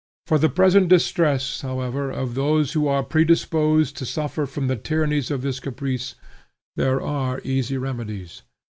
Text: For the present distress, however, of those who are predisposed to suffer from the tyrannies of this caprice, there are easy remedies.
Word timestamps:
For 0.25 0.39
the 0.39 0.49
present 0.49 0.87
distress, 0.87 1.61
however, 1.61 2.09
of 2.09 2.33
those 2.33 2.71
who 2.73 2.87
are 2.87 3.03
predisposed 3.03 3.95
to 3.97 4.05
suffer 4.07 4.47
from 4.47 4.65
the 4.65 4.75
tyrannies 4.75 5.29
of 5.29 5.43
this 5.43 5.59
caprice, 5.59 6.15
there 6.75 6.99
are 6.99 7.39
easy 7.43 7.77
remedies. 7.77 8.41